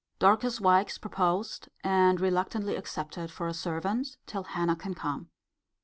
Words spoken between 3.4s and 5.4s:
a servant, till Hannah can come.